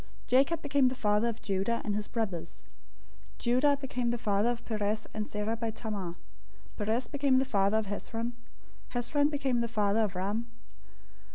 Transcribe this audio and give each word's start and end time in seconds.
Jacob 0.25 0.63
became 0.63 0.87
the 0.87 0.95
father 0.95 1.29
of 1.29 1.43
Judah 1.43 1.79
and 1.85 1.93
his 1.95 2.07
brothers. 2.07 2.63
001:003 3.37 3.37
Judah 3.37 3.77
became 3.79 4.09
the 4.09 4.17
father 4.17 4.49
of 4.49 4.65
Perez 4.65 5.07
and 5.13 5.27
Zerah 5.27 5.55
by 5.55 5.69
Tamar. 5.69 6.15
Perez 6.75 7.07
became 7.07 7.37
the 7.37 7.45
father 7.45 7.77
of 7.77 7.85
Hezron. 7.85 8.31
Hezron 8.95 9.29
became 9.29 9.61
the 9.61 9.67
father 9.67 9.99
of 9.99 10.15
Ram. 10.15 10.47